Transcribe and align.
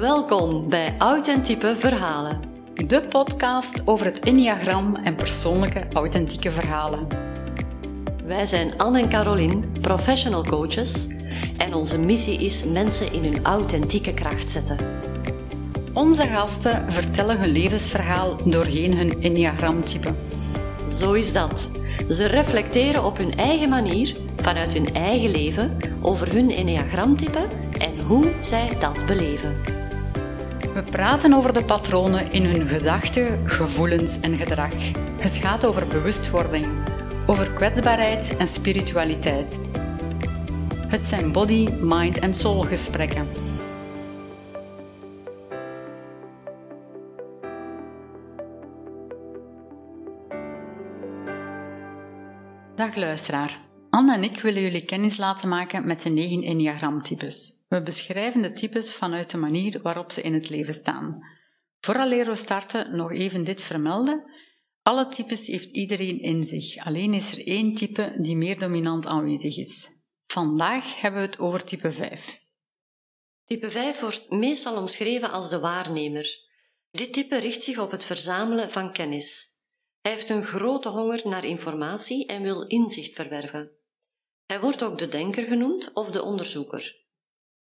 Welkom 0.00 0.68
bij 0.68 0.94
Authentieke 0.98 1.76
Verhalen. 1.76 2.42
De 2.86 3.02
podcast 3.02 3.82
over 3.84 4.06
het 4.06 4.20
Enneagram 4.20 4.96
en 4.96 5.14
persoonlijke 5.14 5.86
authentieke 5.92 6.50
verhalen. 6.50 7.06
Wij 8.24 8.46
zijn 8.46 8.78
Anne 8.78 9.00
en 9.00 9.08
Caroline, 9.08 9.60
professional 9.80 10.44
coaches, 10.44 11.06
en 11.56 11.74
onze 11.74 11.98
missie 11.98 12.44
is 12.44 12.64
mensen 12.64 13.12
in 13.12 13.22
hun 13.22 13.44
authentieke 13.44 14.14
kracht 14.14 14.50
zetten. 14.50 14.78
Onze 15.92 16.22
gasten 16.22 16.92
vertellen 16.92 17.40
hun 17.40 17.50
levensverhaal 17.52 18.36
doorheen 18.44 18.96
hun 18.96 19.22
Enneagramtype. 19.22 20.14
Zo 20.88 21.12
is 21.12 21.32
dat. 21.32 21.70
Ze 22.08 22.26
reflecteren 22.26 23.04
op 23.04 23.16
hun 23.16 23.36
eigen 23.36 23.68
manier, 23.68 24.16
vanuit 24.36 24.74
hun 24.74 24.94
eigen 24.94 25.30
leven, 25.30 25.76
over 26.00 26.32
hun 26.32 26.50
Enneagramtype 26.50 27.46
en 27.78 28.00
hoe 28.06 28.26
zij 28.40 28.68
dat 28.80 29.06
beleven. 29.06 29.77
We 30.78 30.84
praten 30.84 31.32
over 31.32 31.52
de 31.52 31.64
patronen 31.64 32.32
in 32.32 32.44
hun 32.44 32.68
gedachten, 32.68 33.48
gevoelens 33.48 34.20
en 34.20 34.36
gedrag. 34.36 34.72
Het 35.20 35.36
gaat 35.36 35.64
over 35.64 35.86
bewustwording, 35.86 36.66
over 37.26 37.52
kwetsbaarheid 37.52 38.36
en 38.36 38.48
spiritualiteit. 38.48 39.60
Het 40.88 41.04
zijn 41.04 41.32
body, 41.32 41.68
mind 41.80 42.18
en 42.18 42.34
soul 42.34 42.60
gesprekken. 42.60 43.26
Dag 52.74 52.96
luisteraar. 52.96 53.67
Anne 53.98 54.14
en 54.14 54.22
ik 54.22 54.40
willen 54.40 54.62
jullie 54.62 54.84
kennis 54.84 55.16
laten 55.16 55.48
maken 55.48 55.86
met 55.86 56.02
de 56.02 56.08
negen 56.08 56.42
enneagramtypes. 56.42 57.52
We 57.68 57.82
beschrijven 57.82 58.42
de 58.42 58.52
types 58.52 58.94
vanuit 58.94 59.30
de 59.30 59.36
manier 59.36 59.82
waarop 59.82 60.10
ze 60.12 60.22
in 60.22 60.34
het 60.34 60.48
leven 60.48 60.74
staan. 60.74 61.18
Vooraleer 61.80 62.26
we 62.26 62.34
starten, 62.34 62.96
nog 62.96 63.12
even 63.12 63.44
dit 63.44 63.62
vermelden. 63.62 64.30
Alle 64.82 65.06
types 65.06 65.46
heeft 65.46 65.70
iedereen 65.70 66.20
in 66.20 66.44
zich, 66.44 66.76
alleen 66.84 67.14
is 67.14 67.32
er 67.32 67.46
één 67.46 67.74
type 67.74 68.14
die 68.18 68.36
meer 68.36 68.58
dominant 68.58 69.06
aanwezig 69.06 69.56
is. 69.56 69.90
Vandaag 70.26 71.00
hebben 71.00 71.20
we 71.20 71.26
het 71.26 71.38
over 71.38 71.64
type 71.64 71.92
5. 71.92 72.40
Type 73.44 73.70
5 73.70 74.00
wordt 74.00 74.30
meestal 74.30 74.76
omschreven 74.76 75.30
als 75.30 75.50
de 75.50 75.58
waarnemer. 75.58 76.38
Dit 76.90 77.12
type 77.12 77.38
richt 77.38 77.62
zich 77.62 77.78
op 77.78 77.90
het 77.90 78.04
verzamelen 78.04 78.70
van 78.70 78.92
kennis. 78.92 79.56
Hij 80.00 80.12
heeft 80.12 80.28
een 80.28 80.44
grote 80.44 80.88
honger 80.88 81.20
naar 81.24 81.44
informatie 81.44 82.26
en 82.26 82.42
wil 82.42 82.66
inzicht 82.66 83.14
verwerven. 83.14 83.76
Hij 84.48 84.60
wordt 84.60 84.82
ook 84.82 84.98
de 84.98 85.08
denker 85.08 85.44
genoemd 85.44 85.92
of 85.92 86.10
de 86.10 86.22
onderzoeker. 86.22 87.06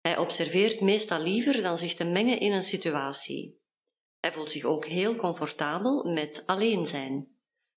Hij 0.00 0.18
observeert 0.18 0.80
meestal 0.80 1.22
liever 1.22 1.62
dan 1.62 1.78
zich 1.78 1.94
te 1.94 2.04
mengen 2.04 2.40
in 2.40 2.52
een 2.52 2.62
situatie. 2.62 3.60
Hij 4.18 4.32
voelt 4.32 4.52
zich 4.52 4.64
ook 4.64 4.86
heel 4.86 5.14
comfortabel 5.14 6.04
met 6.04 6.42
alleen 6.46 6.86
zijn. 6.86 7.28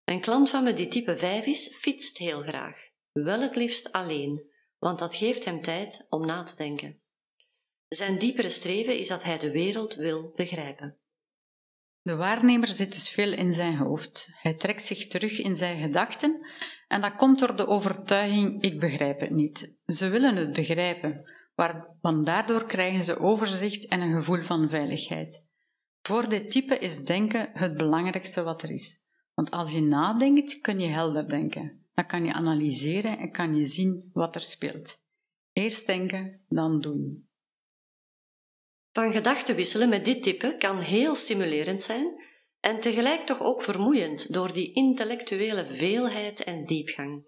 Een 0.03 0.21
klant 0.21 0.49
van 0.49 0.63
me 0.63 0.73
die 0.73 0.87
type 0.87 1.17
5 1.17 1.45
is, 1.45 1.75
fietst 1.75 2.17
heel 2.17 2.41
graag. 2.41 2.77
Wel 3.11 3.41
het 3.41 3.55
liefst 3.55 3.91
alleen, 3.91 4.51
want 4.77 4.99
dat 4.99 5.15
geeft 5.15 5.45
hem 5.45 5.61
tijd 5.61 6.05
om 6.09 6.25
na 6.25 6.43
te 6.43 6.55
denken. 6.55 7.01
Zijn 7.87 8.17
diepere 8.19 8.49
streven 8.49 8.97
is 8.97 9.07
dat 9.07 9.23
hij 9.23 9.37
de 9.37 9.51
wereld 9.51 9.95
wil 9.95 10.31
begrijpen. 10.35 11.02
De 12.03 12.15
waarnemer 12.15 12.67
zit 12.67 12.93
dus 12.93 13.09
veel 13.09 13.33
in 13.33 13.53
zijn 13.53 13.77
hoofd. 13.77 14.29
Hij 14.31 14.53
trekt 14.53 14.83
zich 14.83 15.07
terug 15.07 15.39
in 15.39 15.55
zijn 15.55 15.81
gedachten 15.81 16.47
en 16.87 17.01
dat 17.01 17.15
komt 17.15 17.39
door 17.39 17.55
de 17.55 17.67
overtuiging: 17.67 18.61
ik 18.61 18.79
begrijp 18.79 19.19
het 19.19 19.29
niet. 19.29 19.75
Ze 19.85 20.09
willen 20.09 20.35
het 20.35 20.53
begrijpen, 20.53 21.29
want 22.01 22.25
daardoor 22.25 22.65
krijgen 22.65 23.03
ze 23.03 23.19
overzicht 23.19 23.87
en 23.87 24.01
een 24.01 24.13
gevoel 24.13 24.43
van 24.43 24.69
veiligheid. 24.69 25.45
Voor 26.01 26.29
dit 26.29 26.51
type 26.51 26.77
is 26.77 27.05
denken 27.05 27.49
het 27.53 27.77
belangrijkste 27.77 28.43
wat 28.43 28.61
er 28.61 28.71
is. 28.71 29.01
Want 29.33 29.51
als 29.51 29.71
je 29.71 29.81
nadenkt, 29.81 30.59
kun 30.61 30.79
je 30.79 30.87
helder 30.87 31.29
denken. 31.29 31.85
Dan 31.93 32.05
kan 32.05 32.25
je 32.25 32.33
analyseren 32.33 33.17
en 33.17 33.31
kan 33.31 33.55
je 33.55 33.65
zien 33.65 34.09
wat 34.13 34.35
er 34.35 34.41
speelt. 34.41 35.01
Eerst 35.53 35.85
denken, 35.85 36.41
dan 36.49 36.81
doen. 36.81 37.27
Van 38.93 39.13
gedachten 39.13 39.55
wisselen 39.55 39.89
met 39.89 40.05
dit 40.05 40.23
type 40.23 40.55
kan 40.57 40.79
heel 40.79 41.15
stimulerend 41.15 41.81
zijn 41.81 42.23
en 42.59 42.79
tegelijk 42.79 43.25
toch 43.25 43.41
ook 43.41 43.63
vermoeiend 43.63 44.33
door 44.33 44.53
die 44.53 44.73
intellectuele 44.73 45.65
veelheid 45.65 46.43
en 46.43 46.65
diepgang. 46.65 47.25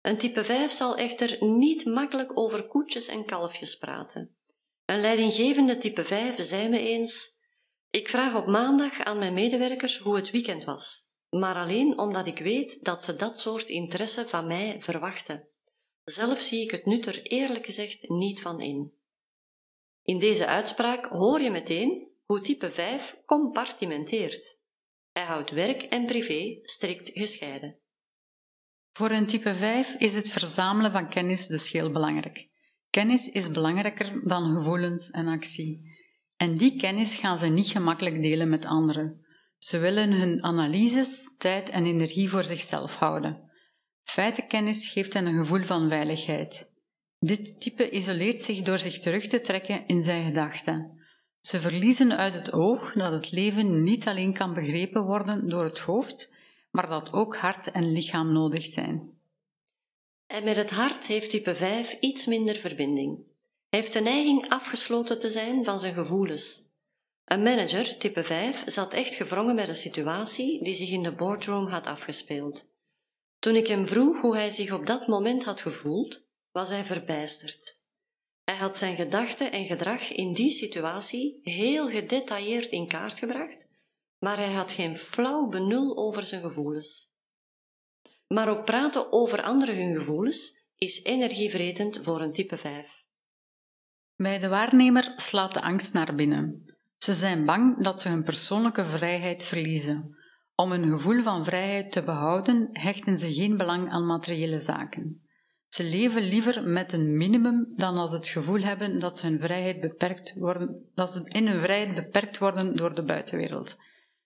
Een 0.00 0.18
type 0.18 0.44
5 0.44 0.70
zal 0.70 0.96
echter 0.96 1.44
niet 1.44 1.84
makkelijk 1.84 2.38
over 2.38 2.66
koetjes 2.66 3.08
en 3.08 3.24
kalfjes 3.24 3.76
praten. 3.76 4.36
Een 4.84 5.00
leidinggevende 5.00 5.78
type 5.78 6.04
5 6.04 6.36
zei 6.38 6.68
me 6.68 6.78
eens: 6.78 7.30
Ik 7.90 8.08
vraag 8.08 8.36
op 8.36 8.46
maandag 8.46 9.00
aan 9.00 9.18
mijn 9.18 9.34
medewerkers 9.34 9.98
hoe 9.98 10.16
het 10.16 10.30
weekend 10.30 10.64
was, 10.64 11.10
maar 11.30 11.54
alleen 11.54 11.98
omdat 11.98 12.26
ik 12.26 12.38
weet 12.38 12.84
dat 12.84 13.04
ze 13.04 13.16
dat 13.16 13.40
soort 13.40 13.68
interesse 13.68 14.28
van 14.28 14.46
mij 14.46 14.76
verwachten. 14.80 15.48
Zelf 16.04 16.40
zie 16.40 16.62
ik 16.62 16.70
het 16.70 16.86
nut 16.86 17.06
er 17.06 17.22
eerlijk 17.22 17.64
gezegd 17.64 18.08
niet 18.08 18.40
van 18.40 18.60
in. 18.60 18.92
In 20.04 20.18
deze 20.18 20.46
uitspraak 20.46 21.04
hoor 21.04 21.40
je 21.40 21.50
meteen 21.50 22.08
hoe 22.24 22.40
type 22.40 22.70
5 22.70 23.16
compartimenteert. 23.26 24.58
Hij 25.12 25.24
houdt 25.24 25.50
werk 25.50 25.82
en 25.82 26.06
privé 26.06 26.58
strikt 26.62 27.10
gescheiden. 27.12 27.78
Voor 28.92 29.10
een 29.10 29.26
type 29.26 29.54
5 29.54 29.94
is 29.98 30.14
het 30.14 30.28
verzamelen 30.28 30.92
van 30.92 31.08
kennis 31.08 31.46
dus 31.46 31.70
heel 31.70 31.90
belangrijk. 31.90 32.48
Kennis 32.90 33.28
is 33.28 33.50
belangrijker 33.50 34.20
dan 34.24 34.56
gevoelens 34.56 35.10
en 35.10 35.28
actie. 35.28 35.92
En 36.36 36.54
die 36.54 36.76
kennis 36.76 37.16
gaan 37.16 37.38
ze 37.38 37.46
niet 37.46 37.66
gemakkelijk 37.66 38.22
delen 38.22 38.48
met 38.48 38.64
anderen. 38.64 39.24
Ze 39.58 39.78
willen 39.78 40.12
hun 40.12 40.42
analyses, 40.42 41.36
tijd 41.36 41.68
en 41.68 41.86
energie 41.86 42.28
voor 42.28 42.42
zichzelf 42.42 42.96
houden. 42.96 43.50
Feitenkennis 44.02 44.88
geeft 44.88 45.12
hen 45.12 45.26
een 45.26 45.38
gevoel 45.38 45.62
van 45.62 45.88
veiligheid. 45.88 46.73
Dit 47.24 47.60
type 47.60 47.90
isoleert 47.90 48.42
zich 48.42 48.62
door 48.62 48.78
zich 48.78 48.98
terug 48.98 49.26
te 49.26 49.40
trekken 49.40 49.86
in 49.86 50.02
zijn 50.02 50.24
gedachten. 50.24 50.98
Ze 51.40 51.60
verliezen 51.60 52.16
uit 52.16 52.34
het 52.34 52.52
oog 52.52 52.92
dat 52.92 53.12
het 53.12 53.30
leven 53.30 53.82
niet 53.82 54.06
alleen 54.06 54.32
kan 54.32 54.54
begrepen 54.54 55.04
worden 55.04 55.48
door 55.48 55.64
het 55.64 55.78
hoofd, 55.78 56.32
maar 56.70 56.88
dat 56.88 57.12
ook 57.12 57.36
hart 57.36 57.70
en 57.70 57.92
lichaam 57.92 58.32
nodig 58.32 58.64
zijn. 58.64 59.10
En 60.26 60.44
met 60.44 60.56
het 60.56 60.70
hart 60.70 61.06
heeft 61.06 61.30
type 61.30 61.54
5 61.54 61.96
iets 62.00 62.26
minder 62.26 62.56
verbinding. 62.56 63.16
Hij 63.68 63.80
heeft 63.80 63.92
de 63.92 64.00
neiging 64.00 64.48
afgesloten 64.48 65.18
te 65.18 65.30
zijn 65.30 65.64
van 65.64 65.78
zijn 65.78 65.94
gevoelens. 65.94 66.62
Een 67.24 67.42
manager, 67.42 67.98
type 67.98 68.24
5, 68.24 68.62
zat 68.66 68.92
echt 68.92 69.14
gevrongen 69.14 69.54
met 69.54 69.68
een 69.68 69.74
situatie 69.74 70.64
die 70.64 70.74
zich 70.74 70.90
in 70.90 71.02
de 71.02 71.12
boardroom 71.12 71.66
had 71.66 71.86
afgespeeld. 71.86 72.66
Toen 73.38 73.56
ik 73.56 73.66
hem 73.66 73.86
vroeg 73.86 74.20
hoe 74.20 74.36
hij 74.36 74.50
zich 74.50 74.72
op 74.72 74.86
dat 74.86 75.06
moment 75.06 75.44
had 75.44 75.60
gevoeld, 75.60 76.22
was 76.54 76.68
hij 76.68 76.84
verbijsterd. 76.84 77.82
Hij 78.44 78.56
had 78.56 78.76
zijn 78.76 78.96
gedachten 78.96 79.52
en 79.52 79.66
gedrag 79.66 80.12
in 80.12 80.32
die 80.32 80.50
situatie 80.50 81.40
heel 81.42 81.90
gedetailleerd 81.90 82.70
in 82.70 82.88
kaart 82.88 83.18
gebracht 83.18 83.64
maar 84.24 84.36
hij 84.36 84.52
had 84.52 84.72
geen 84.72 84.96
flauw 84.96 85.48
benul 85.48 85.96
over 85.96 86.26
zijn 86.26 86.42
gevoelens. 86.42 87.12
Maar 88.28 88.48
ook 88.48 88.64
praten 88.64 89.12
over 89.12 89.42
anderen 89.42 89.76
hun 89.76 89.96
gevoelens 89.96 90.64
is 90.76 91.02
energievretend 91.02 92.00
voor 92.02 92.20
een 92.20 92.32
type 92.32 92.56
5. 92.56 93.04
Bij 94.16 94.38
de 94.38 94.48
waarnemer 94.48 95.12
slaat 95.16 95.54
de 95.54 95.62
angst 95.62 95.92
naar 95.92 96.14
binnen. 96.14 96.76
Ze 96.96 97.12
zijn 97.12 97.44
bang 97.44 97.82
dat 97.82 98.00
ze 98.00 98.08
hun 98.08 98.24
persoonlijke 98.24 98.86
vrijheid 98.86 99.44
verliezen. 99.44 100.16
Om 100.54 100.70
hun 100.70 100.88
gevoel 100.88 101.22
van 101.22 101.44
vrijheid 101.44 101.92
te 101.92 102.02
behouden, 102.02 102.68
hechten 102.72 103.18
ze 103.18 103.32
geen 103.32 103.56
belang 103.56 103.90
aan 103.90 104.06
materiële 104.06 104.60
zaken. 104.60 105.23
Ze 105.74 105.84
leven 105.84 106.22
liever 106.22 106.62
met 106.62 106.92
een 106.92 107.16
minimum 107.16 107.72
dan 107.76 107.96
als 107.96 108.12
het 108.12 108.26
gevoel 108.26 108.60
hebben 108.60 109.00
dat 109.00 109.18
ze, 109.18 109.26
hun 109.26 109.40
vrijheid 109.40 109.80
beperkt 109.80 110.34
worden, 110.34 110.90
dat 110.94 111.12
ze 111.12 111.24
in 111.28 111.46
hun 111.46 111.60
vrijheid 111.60 111.94
beperkt 111.94 112.38
worden 112.38 112.76
door 112.76 112.94
de 112.94 113.04
buitenwereld. 113.04 113.76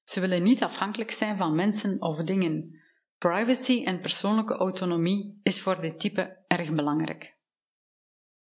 Ze 0.03 0.21
willen 0.21 0.43
niet 0.43 0.63
afhankelijk 0.63 1.11
zijn 1.11 1.37
van 1.37 1.55
mensen 1.55 2.03
of 2.03 2.23
dingen. 2.23 2.81
Privacy 3.19 3.85
en 3.85 4.01
persoonlijke 4.01 4.55
autonomie 4.55 5.41
is 5.43 5.61
voor 5.61 5.81
dit 5.81 6.01
type 6.01 6.45
erg 6.47 6.73
belangrijk. 6.73 7.37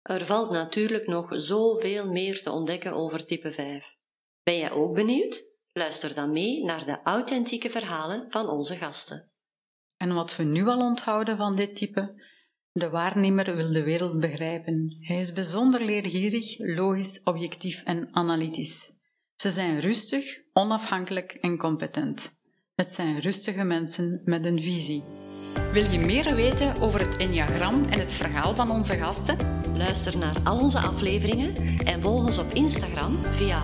Er 0.02 0.26
valt 0.26 0.52
natuurlijk 0.52 1.08
nog 1.08 1.28
zoveel 1.30 2.12
meer 2.12 2.42
te 2.42 2.52
ontdekken 2.52 2.94
over 2.94 3.26
type 3.26 3.52
5. 3.52 3.98
Ben 4.44 4.58
jij 4.58 4.72
ook 4.72 4.96
benieuwd? 4.96 5.44
Luister 5.72 6.14
dan 6.14 6.32
mee 6.32 6.64
naar 6.64 6.86
de 6.86 7.02
authentieke 7.04 7.70
verhalen 7.70 8.32
van 8.32 8.50
onze 8.50 8.76
gasten. 8.76 9.32
En 9.98 10.14
wat 10.14 10.36
we 10.36 10.44
nu 10.44 10.68
al 10.68 10.80
onthouden 10.80 11.38
van 11.38 11.56
dit 11.56 11.76
type, 11.76 12.34
de 12.78 12.90
waarnemer 12.90 13.56
wil 13.56 13.72
de 13.72 13.84
wereld 13.84 14.20
begrijpen. 14.20 14.98
Hij 15.00 15.18
is 15.18 15.34
bijzonder 15.34 15.86
leergierig, 15.86 16.56
logisch, 16.58 17.22
objectief 17.24 17.84
en 17.84 18.10
analytisch. 18.12 18.92
Ze 19.36 19.50
zijn 19.50 19.80
rustig, 19.80 20.26
onafhankelijk 20.54 21.32
en 21.32 21.58
competent. 21.58 22.36
Het 22.76 22.92
zijn 22.92 23.20
rustige 23.20 23.64
mensen 23.64 24.22
met 24.24 24.46
een 24.46 24.62
visie. 24.62 25.04
Wil 25.72 25.92
je 25.92 26.00
meer 26.00 26.36
weten 26.36 26.76
over 26.82 27.00
het 27.00 27.18
Enneagram 27.18 27.84
en 27.84 28.00
het 28.00 28.14
verhaal 28.14 28.56
van 28.56 28.72
onze 28.72 28.94
gasten? 28.94 29.38
Luister 29.78 30.18
naar 30.18 30.40
al 30.44 30.60
onze 30.60 30.80
afleveringen 30.80 31.56
en 31.86 32.02
volg 32.02 32.26
ons 32.26 32.38
op 32.38 32.54
Instagram 32.54 33.12
via 33.16 33.64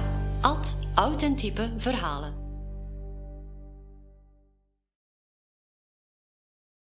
authentiepe 0.96 1.74
verhalen. 1.78 2.41